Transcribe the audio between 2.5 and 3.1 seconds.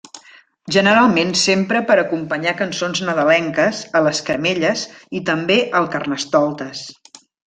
cançons